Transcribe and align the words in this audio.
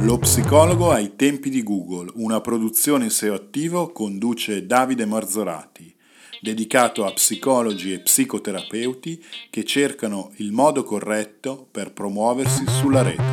Lo 0.00 0.18
psicologo 0.18 0.90
ai 0.92 1.16
tempi 1.16 1.48
di 1.48 1.62
Google, 1.62 2.12
una 2.16 2.40
produzione 2.40 3.10
SEO 3.10 3.34
attivo 3.34 3.90
conduce 3.92 4.66
Davide 4.66 5.06
Marzorati, 5.06 5.92
dedicato 6.40 7.04
a 7.04 7.12
psicologi 7.12 7.92
e 7.92 8.00
psicoterapeuti 8.00 9.22
che 9.50 9.64
cercano 9.64 10.32
il 10.36 10.52
modo 10.52 10.84
corretto 10.84 11.66
per 11.70 11.92
promuoversi 11.92 12.64
sulla 12.68 13.02
rete. 13.02 13.24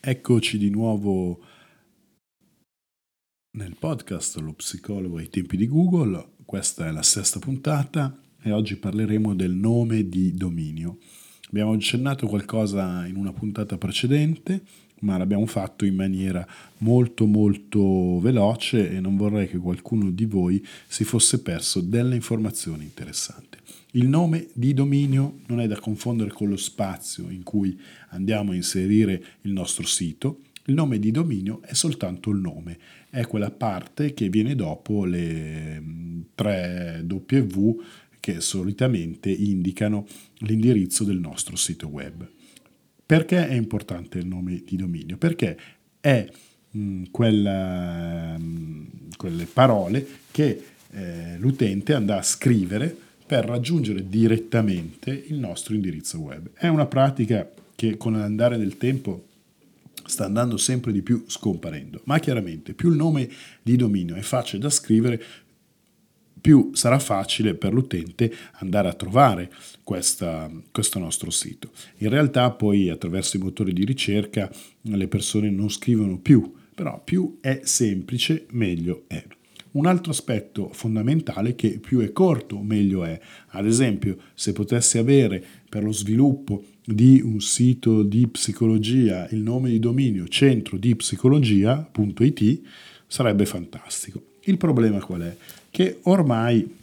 Eccoci 0.00 0.58
di 0.58 0.70
nuovo 0.70 1.40
nel 3.52 3.76
podcast 3.78 4.36
Lo 4.36 4.52
psicologo 4.52 5.16
ai 5.16 5.28
tempi 5.28 5.56
di 5.56 5.66
Google, 5.66 6.34
questa 6.44 6.86
è 6.86 6.90
la 6.90 7.02
sesta 7.02 7.38
puntata 7.38 8.16
e 8.42 8.52
oggi 8.52 8.76
parleremo 8.76 9.34
del 9.34 9.52
nome 9.52 10.08
di 10.08 10.34
dominio. 10.34 10.98
Abbiamo 11.52 11.72
accennato 11.72 12.26
qualcosa 12.28 13.06
in 13.06 13.16
una 13.16 13.34
puntata 13.34 13.76
precedente, 13.76 14.62
ma 15.00 15.18
l'abbiamo 15.18 15.44
fatto 15.44 15.84
in 15.84 15.94
maniera 15.94 16.46
molto 16.78 17.26
molto 17.26 18.18
veloce 18.20 18.90
e 18.90 19.00
non 19.00 19.18
vorrei 19.18 19.46
che 19.46 19.58
qualcuno 19.58 20.10
di 20.10 20.24
voi 20.24 20.66
si 20.86 21.04
fosse 21.04 21.42
perso 21.42 21.82
delle 21.82 22.14
informazioni 22.14 22.84
interessanti. 22.84 23.58
Il 23.90 24.08
nome 24.08 24.48
di 24.54 24.72
dominio 24.72 25.40
non 25.48 25.60
è 25.60 25.66
da 25.66 25.78
confondere 25.78 26.30
con 26.30 26.48
lo 26.48 26.56
spazio 26.56 27.28
in 27.28 27.42
cui 27.42 27.78
andiamo 28.08 28.52
a 28.52 28.54
inserire 28.54 29.22
il 29.42 29.52
nostro 29.52 29.84
sito, 29.84 30.40
il 30.66 30.74
nome 30.74 30.98
di 30.98 31.10
dominio 31.10 31.60
è 31.60 31.74
soltanto 31.74 32.30
il 32.30 32.38
nome, 32.38 32.78
è 33.10 33.26
quella 33.26 33.50
parte 33.50 34.14
che 34.14 34.30
viene 34.30 34.54
dopo 34.54 35.04
le 35.04 35.82
3 36.34 37.04
W 37.06 37.82
che 38.22 38.40
solitamente 38.40 39.30
indicano 39.30 40.06
l'indirizzo 40.38 41.02
del 41.02 41.18
nostro 41.18 41.56
sito 41.56 41.88
web. 41.88 42.24
Perché 43.04 43.48
è 43.48 43.54
importante 43.54 44.18
il 44.18 44.28
nome 44.28 44.62
di 44.64 44.76
dominio? 44.76 45.16
Perché 45.16 45.58
è 45.98 46.30
mh, 46.70 47.06
quella, 47.10 48.38
mh, 48.38 49.16
quelle 49.16 49.44
parole 49.46 50.06
che 50.30 50.62
eh, 50.92 51.36
l'utente 51.38 51.94
andrà 51.94 52.18
a 52.18 52.22
scrivere 52.22 52.96
per 53.26 53.44
raggiungere 53.44 54.08
direttamente 54.08 55.10
il 55.10 55.40
nostro 55.40 55.74
indirizzo 55.74 56.20
web. 56.20 56.50
È 56.54 56.68
una 56.68 56.86
pratica 56.86 57.50
che 57.74 57.96
con 57.96 58.12
l'andare 58.12 58.56
del 58.56 58.76
tempo 58.76 59.30
sta 60.04 60.26
andando 60.26 60.56
sempre 60.56 60.92
di 60.92 61.02
più 61.02 61.24
scomparendo, 61.26 62.02
ma 62.04 62.18
chiaramente 62.18 62.72
più 62.72 62.90
il 62.90 62.96
nome 62.96 63.28
di 63.62 63.74
dominio 63.76 64.14
è 64.14 64.20
facile 64.20 64.62
da 64.62 64.70
scrivere, 64.70 65.22
più 66.40 66.70
sarà 66.74 66.98
facile 66.98 67.54
per 67.54 67.72
l'utente 67.72 68.32
andare 68.54 68.88
a 68.88 68.94
trovare 68.94 69.50
questa, 69.84 70.50
questo 70.70 70.98
nostro 70.98 71.30
sito. 71.30 71.70
In 71.98 72.08
realtà 72.08 72.50
poi 72.50 72.88
attraverso 72.88 73.36
i 73.36 73.40
motori 73.40 73.72
di 73.72 73.84
ricerca 73.84 74.50
le 74.82 75.08
persone 75.08 75.50
non 75.50 75.70
scrivono 75.70 76.18
più, 76.18 76.52
però 76.74 77.00
più 77.02 77.38
è 77.40 77.60
semplice 77.62 78.46
meglio 78.50 79.04
è. 79.06 79.22
Un 79.72 79.86
altro 79.86 80.10
aspetto 80.10 80.68
fondamentale 80.72 81.50
è 81.50 81.54
che 81.54 81.78
più 81.78 82.00
è 82.00 82.12
corto 82.12 82.60
meglio 82.60 83.04
è. 83.04 83.18
Ad 83.50 83.66
esempio, 83.66 84.18
se 84.34 84.52
potessi 84.52 84.98
avere 84.98 85.42
per 85.68 85.82
lo 85.82 85.92
sviluppo 85.92 86.64
di 86.84 87.22
un 87.22 87.40
sito 87.40 88.02
di 88.02 88.26
psicologia 88.26 89.28
il 89.30 89.38
nome 89.38 89.70
di 89.70 89.78
dominio 89.78 90.26
centro 90.28 90.76
di 90.76 90.94
psicologia.it 90.94 92.60
sarebbe 93.06 93.46
fantastico. 93.46 94.22
Il 94.42 94.58
problema 94.58 95.00
qual 95.00 95.22
è? 95.22 95.36
Che 95.72 96.00
ormai 96.02 96.78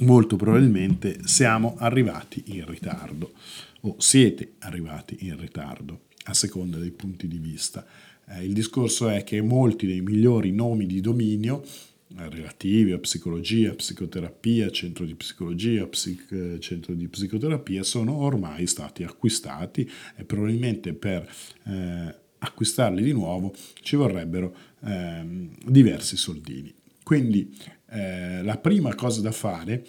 molto 0.00 0.36
probabilmente 0.36 1.20
siamo 1.24 1.74
arrivati 1.78 2.44
in 2.48 2.66
ritardo 2.66 3.32
o 3.80 3.96
siete 3.98 4.52
arrivati 4.60 5.16
in 5.20 5.40
ritardo 5.40 6.02
a 6.24 6.34
seconda 6.34 6.76
dei 6.76 6.90
punti 6.90 7.26
di 7.26 7.38
vista. 7.38 7.84
Eh, 8.28 8.44
il 8.44 8.52
discorso 8.52 9.08
è 9.08 9.24
che 9.24 9.40
molti 9.40 9.86
dei 9.86 10.02
migliori 10.02 10.52
nomi 10.52 10.84
di 10.84 11.00
dominio 11.00 11.62
eh, 11.64 12.28
relativi 12.28 12.92
a 12.92 12.98
psicologia, 12.98 13.74
psicoterapia, 13.74 14.70
centro 14.70 15.06
di 15.06 15.14
psicologia, 15.14 15.86
psic- 15.86 16.32
eh, 16.32 16.60
centro 16.60 16.92
di 16.92 17.08
psicoterapia 17.08 17.82
sono 17.82 18.16
ormai 18.16 18.66
stati 18.66 19.02
acquistati 19.02 19.90
e 20.14 20.24
probabilmente 20.24 20.92
per 20.92 21.26
eh, 21.64 22.14
acquistarli 22.36 23.02
di 23.02 23.12
nuovo 23.12 23.54
ci 23.80 23.96
vorrebbero 23.96 24.54
ehm, 24.84 25.48
diversi 25.64 26.18
soldini. 26.18 26.74
Quindi 27.02 27.50
eh, 27.90 28.42
la 28.42 28.56
prima 28.58 28.94
cosa 28.94 29.20
da 29.20 29.32
fare 29.32 29.84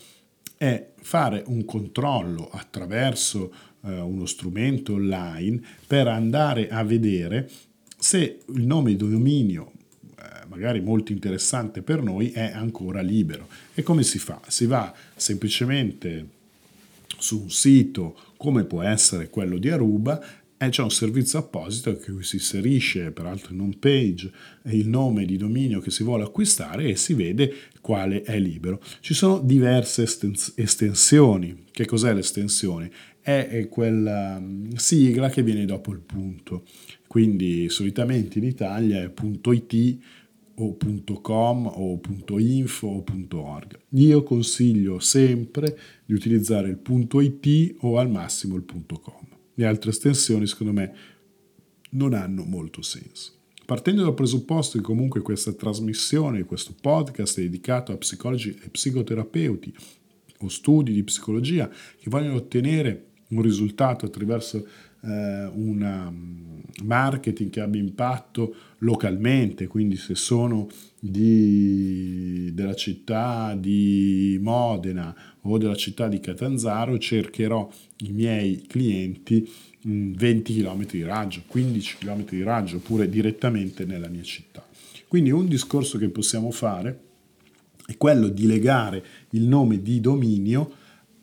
è 0.58 0.90
fare 1.02 1.44
un 1.48 1.64
controllo 1.66 2.50
attraverso 2.50 3.54
eh, 3.84 4.00
uno 4.00 4.26
strumento 4.26 4.94
online 4.94 5.62
per 5.88 6.08
andare 6.08 6.70
a 6.70 6.84
vedere 6.84 7.50
se 7.98 8.40
il 8.48 8.66
nome 8.66 8.96
di 8.96 9.10
dominio 9.10 9.72
eh, 10.18 10.46
magari 10.48 10.82
molto 10.82 11.12
interessante 11.12 11.82
per 11.82 12.02
noi 12.02 12.32
è 12.32 12.52
ancora 12.54 13.02
libero. 13.02 13.48
E 13.74 13.84
come 13.84 14.04
si 14.04 14.20
fa? 14.20 14.42
Si 14.48 14.66
va 14.66 14.94
semplicemente 15.16 16.28
su 17.18 17.42
un 17.42 17.50
sito 17.50 18.18
come 18.38 18.64
può 18.64 18.82
essere 18.82 19.30
quello 19.30 19.58
di 19.58 19.70
Aruba 19.70 20.22
e 20.62 20.68
c'è 20.68 20.84
un 20.84 20.92
servizio 20.92 21.40
apposito 21.40 21.96
che 21.96 22.12
si 22.20 22.36
inserisce, 22.36 23.12
peraltro 23.12 23.54
in 23.54 23.62
home 23.62 23.78
page, 23.80 24.30
il 24.66 24.90
nome 24.90 25.24
di 25.24 25.38
dominio 25.38 25.80
che 25.80 25.90
si 25.90 26.04
vuole 26.04 26.24
acquistare 26.24 26.90
e 26.90 26.98
si 26.98 27.14
vede 27.14 27.54
quale 27.80 28.24
è 28.24 28.38
libero. 28.38 28.82
Ci 29.00 29.14
sono 29.14 29.40
diverse 29.40 30.04
estensioni. 30.56 31.64
Che 31.72 31.86
cos'è 31.86 32.14
l'estensione? 32.14 32.92
È 33.22 33.68
quella 33.70 34.38
mm, 34.38 34.72
sigla 34.74 35.30
che 35.30 35.44
viene 35.44 35.64
dopo 35.64 35.94
il 35.94 36.02
punto. 36.02 36.66
Quindi 37.08 37.70
solitamente 37.70 38.40
in 38.40 38.44
Italia 38.44 39.02
è 39.02 39.14
.it 39.14 39.98
o 40.56 40.78
.com 41.22 41.68
o 41.68 42.02
.info 42.38 42.88
o 42.88 43.04
.org. 43.32 43.80
Io 43.92 44.24
consiglio 44.24 45.00
sempre 45.00 45.80
di 46.04 46.14
utilizzare 46.14 46.68
il 46.68 46.82
.it 46.84 47.76
o 47.80 47.98
al 47.98 48.10
massimo 48.10 48.58
il 48.58 48.66
.com 48.66 49.39
le 49.60 49.66
altre 49.66 49.90
estensioni 49.90 50.48
secondo 50.48 50.72
me 50.72 50.94
non 51.92 52.14
hanno 52.14 52.46
molto 52.46 52.82
senso. 52.82 53.34
Partendo 53.66 54.04
dal 54.04 54.14
presupposto 54.14 54.78
che 54.78 54.84
comunque 54.84 55.22
questa 55.22 55.52
trasmissione, 55.52 56.46
questo 56.46 56.74
podcast 56.80 57.40
è 57.40 57.42
dedicato 57.42 57.92
a 57.92 57.98
psicologi 57.98 58.58
e 58.64 58.70
psicoterapeuti 58.70 59.76
o 60.40 60.48
studi 60.48 60.94
di 60.94 61.04
psicologia 61.04 61.68
che 61.68 62.10
vogliono 62.10 62.36
ottenere 62.36 63.09
un 63.30 63.42
risultato 63.42 64.06
attraverso 64.06 64.66
eh, 65.02 65.46
un 65.54 66.10
mm, 66.12 66.86
marketing 66.86 67.50
che 67.50 67.62
abbia 67.62 67.82
impatto 67.82 68.56
localmente, 68.80 69.68
quindi 69.68 69.96
se 69.96 70.16
sono 70.16 70.68
di, 71.00 72.52
della 72.54 72.76
città 72.76 73.56
di 73.56 74.38
Modena 74.42 75.16
o 75.42 75.58
della 75.58 75.76
città 75.76 76.08
di 76.08 76.20
Catanzaro, 76.20 76.98
cercherò 76.98 77.70
i 78.04 78.12
miei 78.12 78.64
clienti 78.68 79.50
20 79.82 80.62
km 80.62 80.86
di 80.86 81.04
raggio, 81.04 81.44
15 81.48 81.98
km 82.00 82.26
di 82.26 82.44
raggio, 82.44 82.78
oppure 82.78 83.10
direttamente 83.10 83.86
nella 83.86 84.10
mia 84.10 84.24
città. 84.24 84.66
Quindi 85.08 85.32
un 85.32 85.48
discorso 85.48 85.98
che 85.98 86.10
possiamo 86.10 86.52
fare 86.52 87.08
è 87.86 87.98
quello 87.98 88.28
di 88.28 88.46
legare 88.46 89.04
il 89.32 89.48
nome 89.48 89.82
di 89.82 90.00
dominio 90.00 90.72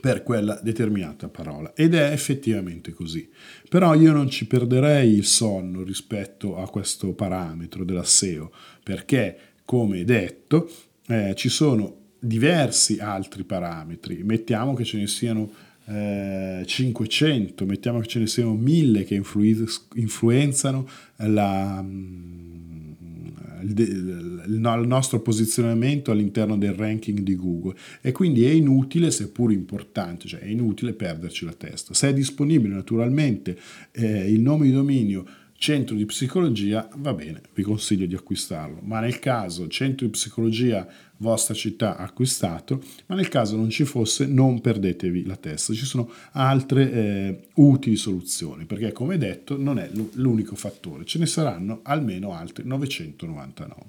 per 0.00 0.22
quella 0.22 0.58
determinata 0.62 1.28
parola 1.28 1.72
ed 1.74 1.94
è 1.94 2.12
effettivamente 2.12 2.92
così. 2.92 3.28
Però 3.68 3.94
io 3.94 4.12
non 4.12 4.28
ci 4.28 4.46
perderei 4.46 5.12
il 5.12 5.24
sonno 5.24 5.82
rispetto 5.82 6.56
a 6.56 6.68
questo 6.68 7.12
parametro 7.12 7.84
della 7.84 8.04
SEO 8.04 8.52
perché, 8.82 9.38
come 9.64 10.04
detto, 10.04 10.70
eh, 11.08 11.34
ci 11.34 11.48
sono 11.48 12.04
diversi 12.26 12.98
altri 12.98 13.44
parametri. 13.44 14.22
Mettiamo 14.22 14.74
che 14.74 14.84
ce 14.84 14.98
ne 14.98 15.06
siano 15.06 15.50
eh, 15.86 16.64
500, 16.66 17.64
mettiamo 17.64 18.00
che 18.00 18.06
ce 18.06 18.18
ne 18.18 18.26
siano 18.26 18.54
1000 18.54 19.04
che 19.04 19.22
influenzano 19.94 20.88
la, 21.16 21.80
mm, 21.82 22.76
il, 23.62 24.44
il, 24.46 24.86
nostro 24.86 25.20
posizionamento 25.20 26.10
all'interno 26.10 26.56
del 26.56 26.74
ranking 26.74 27.20
di 27.20 27.36
Google 27.36 27.76
e 28.00 28.12
quindi 28.12 28.44
è 28.44 28.50
inutile, 28.50 29.10
seppur 29.10 29.52
importante, 29.52 30.26
cioè 30.26 30.40
è 30.40 30.48
inutile 30.48 30.92
perderci 30.92 31.44
la 31.44 31.54
testa. 31.54 31.94
Se 31.94 32.08
è 32.08 32.12
disponibile 32.12 32.74
naturalmente 32.74 33.58
eh, 33.92 34.30
il 34.30 34.40
nome 34.40 34.66
di 34.66 34.72
dominio 34.72 35.24
centro 35.58 35.96
di 35.96 36.04
psicologia, 36.04 36.88
va 36.96 37.14
bene, 37.14 37.40
vi 37.54 37.62
consiglio 37.62 38.06
di 38.06 38.14
acquistarlo, 38.14 38.80
ma 38.82 39.00
nel 39.00 39.18
caso 39.18 39.68
centro 39.68 40.04
di 40.04 40.12
psicologia 40.12 40.86
vostra 41.18 41.54
città 41.54 41.96
acquistato, 41.96 42.82
ma 43.06 43.14
nel 43.14 43.28
caso 43.28 43.56
non 43.56 43.70
ci 43.70 43.84
fosse 43.84 44.26
non 44.26 44.60
perdetevi 44.60 45.24
la 45.24 45.36
testa, 45.36 45.72
ci 45.72 45.84
sono 45.84 46.10
altre 46.32 46.92
eh, 46.92 47.40
utili 47.54 47.96
soluzioni, 47.96 48.64
perché 48.64 48.92
come 48.92 49.18
detto 49.18 49.56
non 49.56 49.78
è 49.78 49.90
l'unico 50.14 50.54
fattore, 50.56 51.04
ce 51.04 51.18
ne 51.18 51.26
saranno 51.26 51.80
almeno 51.82 52.32
altri 52.32 52.64
999. 52.66 53.82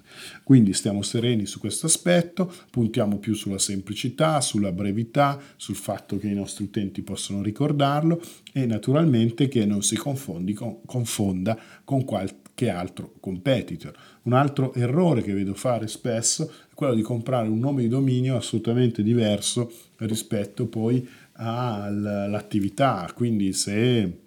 Quindi 0.44 0.74
stiamo 0.74 1.02
sereni 1.02 1.46
su 1.46 1.60
questo 1.60 1.88
aspetto, 1.88 2.52
puntiamo 2.70 3.18
più 3.18 3.34
sulla 3.34 3.60
semplicità, 3.60 4.40
sulla 4.42 4.72
brevità, 4.72 5.40
sul 5.56 5.76
fatto 5.76 6.18
che 6.18 6.28
i 6.28 6.34
nostri 6.34 6.66
utenti 6.66 7.02
possono 7.02 7.42
ricordarlo 7.42 8.22
e 8.54 8.66
naturalmente 8.66 9.48
che 9.48 9.66
non 9.66 9.84
si 9.84 9.96
confondi 9.96 10.54
con, 10.54 10.80
confonda 10.86 11.58
con 11.84 12.04
qualche 12.06 12.47
altro 12.66 13.14
competitor. 13.20 13.96
Un 14.24 14.34
altro 14.34 14.74
errore 14.74 15.22
che 15.22 15.34
vedo 15.34 15.54
fare 15.54 15.88
spesso 15.88 16.50
è 16.70 16.74
quello 16.74 16.94
di 16.94 17.02
comprare 17.02 17.48
un 17.48 17.60
nome 17.60 17.84
di 17.84 17.88
dominio 17.88 18.36
assolutamente 18.36 19.04
diverso 19.04 19.72
rispetto 19.98 20.68
poi 20.68 21.08
all'attività. 21.34 23.10
Quindi 23.14 23.54
se 23.54 24.26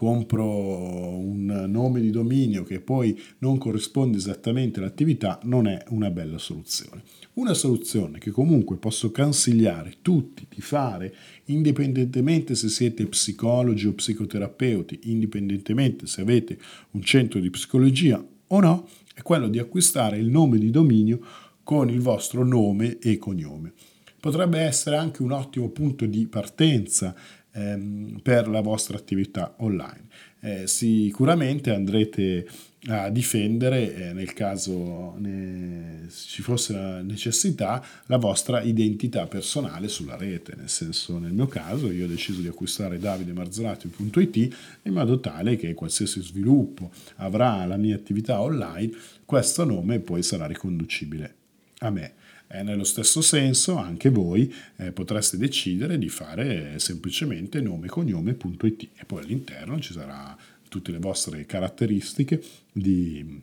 compro 0.00 0.46
un 0.46 1.66
nome 1.68 2.00
di 2.00 2.10
dominio 2.10 2.64
che 2.64 2.80
poi 2.80 3.20
non 3.40 3.58
corrisponde 3.58 4.16
esattamente 4.16 4.80
all'attività, 4.80 5.38
non 5.42 5.66
è 5.66 5.84
una 5.90 6.08
bella 6.08 6.38
soluzione. 6.38 7.02
Una 7.34 7.52
soluzione 7.52 8.18
che 8.18 8.30
comunque 8.30 8.78
posso 8.78 9.10
consigliare 9.10 9.96
tutti 10.00 10.46
di 10.48 10.62
fare, 10.62 11.14
indipendentemente 11.44 12.54
se 12.54 12.70
siete 12.70 13.04
psicologi 13.08 13.88
o 13.88 13.92
psicoterapeuti, 13.92 15.00
indipendentemente 15.02 16.06
se 16.06 16.22
avete 16.22 16.58
un 16.92 17.02
centro 17.02 17.38
di 17.38 17.50
psicologia 17.50 18.26
o 18.46 18.60
no, 18.60 18.88
è 19.14 19.20
quello 19.20 19.48
di 19.48 19.58
acquistare 19.58 20.16
il 20.16 20.28
nome 20.28 20.56
di 20.56 20.70
dominio 20.70 21.20
con 21.62 21.90
il 21.90 22.00
vostro 22.00 22.42
nome 22.42 22.98
e 23.00 23.18
cognome. 23.18 23.74
Potrebbe 24.18 24.60
essere 24.60 24.96
anche 24.96 25.22
un 25.22 25.32
ottimo 25.32 25.68
punto 25.70 26.04
di 26.04 26.26
partenza 26.26 27.14
ehm, 27.52 28.20
per 28.22 28.48
la 28.48 28.60
vostra 28.60 28.96
attività 28.96 29.54
online. 29.58 30.06
Eh, 30.40 30.66
sicuramente 30.66 31.70
andrete 31.70 32.46
a 32.86 33.10
difendere, 33.10 33.94
eh, 33.94 34.12
nel 34.14 34.32
caso 34.32 35.14
ne, 35.18 36.08
ci 36.10 36.40
fosse 36.40 36.72
la 36.72 37.02
necessità, 37.02 37.84
la 38.06 38.16
vostra 38.16 38.62
identità 38.62 39.26
personale 39.26 39.88
sulla 39.88 40.16
rete. 40.16 40.54
Nel 40.56 40.70
senso, 40.70 41.18
nel 41.18 41.32
mio 41.32 41.46
caso, 41.46 41.90
io 41.90 42.06
ho 42.06 42.08
deciso 42.08 42.40
di 42.40 42.48
acquistare 42.48 42.98
davidemarzolati.it 42.98 44.56
in 44.84 44.92
modo 44.92 45.20
tale 45.20 45.56
che 45.56 45.74
qualsiasi 45.74 46.22
sviluppo 46.22 46.90
avrà 47.16 47.66
la 47.66 47.76
mia 47.76 47.96
attività 47.96 48.40
online, 48.40 48.92
questo 49.26 49.64
nome 49.64 50.00
poi 50.00 50.22
sarà 50.22 50.46
riconducibile 50.46 51.34
a 51.80 51.90
me. 51.90 52.14
E 52.52 52.64
nello 52.64 52.82
stesso 52.82 53.20
senso 53.20 53.76
anche 53.76 54.10
voi 54.10 54.52
eh, 54.76 54.90
potreste 54.90 55.36
decidere 55.36 55.98
di 55.98 56.08
fare 56.08 56.80
semplicemente 56.80 57.60
nome 57.60 57.86
cognome.it 57.86 58.88
e 58.96 59.04
poi 59.04 59.22
all'interno 59.22 59.78
ci 59.78 59.92
sarà 59.92 60.36
tutte 60.68 60.90
le 60.90 60.98
vostre 60.98 61.46
caratteristiche 61.46 62.42
di 62.72 63.40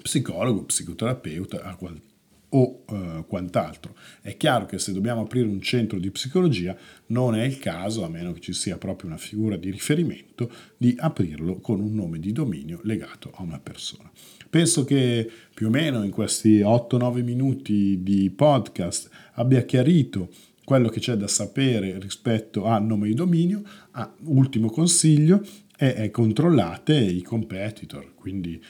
psicologo, 0.00 0.64
psicoterapeuta 0.64 1.62
o 2.54 2.84
eh, 2.88 3.24
quant'altro. 3.26 3.94
È 4.20 4.36
chiaro 4.36 4.66
che 4.66 4.78
se 4.78 4.92
dobbiamo 4.92 5.22
aprire 5.22 5.46
un 5.46 5.60
centro 5.60 5.98
di 5.98 6.10
psicologia 6.10 6.76
non 7.06 7.34
è 7.34 7.44
il 7.44 7.58
caso, 7.58 8.04
a 8.04 8.08
meno 8.08 8.32
che 8.32 8.40
ci 8.40 8.52
sia 8.52 8.78
proprio 8.78 9.08
una 9.08 9.18
figura 9.18 9.56
di 9.56 9.70
riferimento, 9.70 10.50
di 10.76 10.94
aprirlo 10.98 11.60
con 11.60 11.80
un 11.80 11.94
nome 11.94 12.18
di 12.18 12.32
dominio 12.32 12.80
legato 12.82 13.32
a 13.34 13.42
una 13.42 13.60
persona. 13.60 14.10
Penso 14.48 14.84
che 14.84 15.30
più 15.54 15.68
o 15.68 15.70
meno 15.70 16.02
in 16.02 16.10
questi 16.10 16.60
8-9 16.60 17.22
minuti 17.22 18.02
di 18.02 18.30
podcast 18.30 19.08
abbia 19.34 19.62
chiarito 19.62 20.28
quello 20.64 20.88
che 20.88 21.00
c'è 21.00 21.16
da 21.16 21.26
sapere 21.26 21.98
rispetto 21.98 22.66
al 22.66 22.84
nome 22.84 23.08
di 23.08 23.14
dominio. 23.14 23.62
Ah, 23.92 24.14
ultimo 24.24 24.70
consiglio, 24.70 25.42
e 25.82 26.12
controllate 26.12 26.96
i 26.96 27.22
competitor, 27.22 28.14
quindi, 28.14 28.62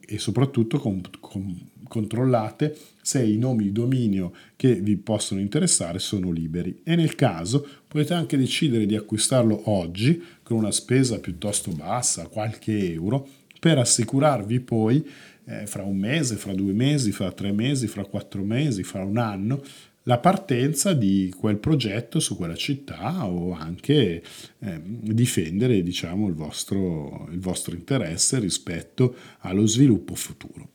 e 0.00 0.18
soprattutto 0.18 0.78
con, 0.78 1.02
con, 1.20 1.54
controllate 1.94 2.76
se 3.00 3.22
i 3.22 3.36
nomi 3.36 3.64
di 3.64 3.72
dominio 3.72 4.32
che 4.56 4.74
vi 4.74 4.96
possono 4.96 5.40
interessare 5.40 6.00
sono 6.00 6.32
liberi 6.32 6.80
e 6.82 6.96
nel 6.96 7.14
caso 7.14 7.64
potete 7.86 8.14
anche 8.14 8.36
decidere 8.36 8.84
di 8.84 8.96
acquistarlo 8.96 9.70
oggi 9.70 10.20
con 10.42 10.56
una 10.56 10.72
spesa 10.72 11.20
piuttosto 11.20 11.70
bassa, 11.70 12.26
qualche 12.26 12.92
euro, 12.92 13.28
per 13.60 13.78
assicurarvi 13.78 14.58
poi 14.58 15.06
eh, 15.44 15.66
fra 15.66 15.84
un 15.84 15.96
mese, 15.96 16.34
fra 16.34 16.52
due 16.52 16.72
mesi, 16.72 17.12
fra 17.12 17.30
tre 17.30 17.52
mesi, 17.52 17.86
fra 17.86 18.04
quattro 18.04 18.42
mesi, 18.42 18.82
fra 18.82 19.04
un 19.04 19.18
anno, 19.18 19.62
la 20.06 20.18
partenza 20.18 20.94
di 20.94 21.32
quel 21.38 21.58
progetto 21.58 22.18
su 22.18 22.36
quella 22.36 22.56
città 22.56 23.24
o 23.26 23.52
anche 23.52 24.22
eh, 24.58 24.80
difendere 24.82 25.82
diciamo, 25.82 26.26
il, 26.26 26.34
vostro, 26.34 27.28
il 27.30 27.38
vostro 27.38 27.74
interesse 27.74 28.40
rispetto 28.40 29.14
allo 29.40 29.66
sviluppo 29.66 30.14
futuro. 30.14 30.73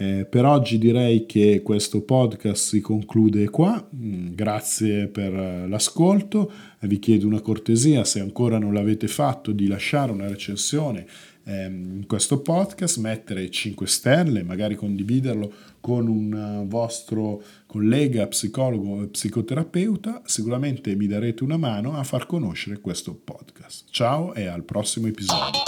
Eh, 0.00 0.26
per 0.30 0.44
oggi 0.44 0.78
direi 0.78 1.26
che 1.26 1.60
questo 1.60 2.02
podcast 2.02 2.68
si 2.68 2.80
conclude 2.80 3.50
qua, 3.50 3.84
mm, 3.96 4.32
grazie 4.32 5.08
per 5.08 5.32
l'ascolto, 5.68 6.52
vi 6.82 7.00
chiedo 7.00 7.26
una 7.26 7.40
cortesia 7.40 8.04
se 8.04 8.20
ancora 8.20 8.58
non 8.58 8.72
l'avete 8.72 9.08
fatto 9.08 9.50
di 9.50 9.66
lasciare 9.66 10.12
una 10.12 10.28
recensione 10.28 11.04
ehm, 11.42 11.96
in 11.96 12.06
questo 12.06 12.42
podcast, 12.42 12.98
mettere 12.98 13.50
5 13.50 13.88
stelle, 13.88 14.44
magari 14.44 14.76
condividerlo 14.76 15.52
con 15.80 16.06
un 16.06 16.32
eh, 16.32 16.66
vostro 16.68 17.42
collega 17.66 18.28
psicologo 18.28 19.00
o 19.00 19.06
psicoterapeuta, 19.08 20.22
sicuramente 20.24 20.94
mi 20.94 21.08
darete 21.08 21.42
una 21.42 21.56
mano 21.56 21.96
a 21.96 22.04
far 22.04 22.26
conoscere 22.26 22.78
questo 22.78 23.14
podcast. 23.16 23.86
Ciao 23.90 24.32
e 24.34 24.46
al 24.46 24.62
prossimo 24.62 25.08
episodio. 25.08 25.67